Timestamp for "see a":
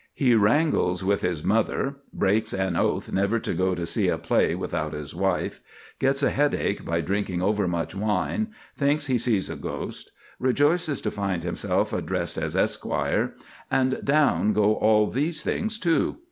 3.85-4.17